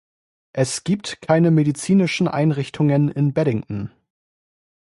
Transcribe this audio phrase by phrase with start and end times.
[0.53, 3.91] Es gibt keine medizinischen Einrichtungen in Beddington.